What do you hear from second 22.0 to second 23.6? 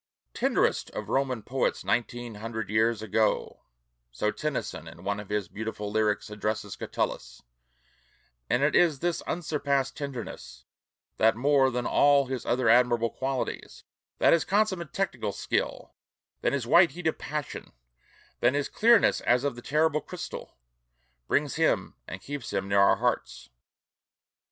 and keeps him near our hearts.